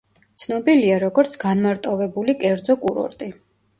ცნობილია 0.43 0.95
როგორც 1.03 1.35
განმარტოვებული 1.45 2.39
კერძო 2.43 2.79
კურორტი. 2.87 3.31